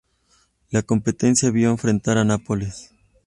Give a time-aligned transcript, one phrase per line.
[0.71, 2.89] La competencia vio enfrentar a Nápoles.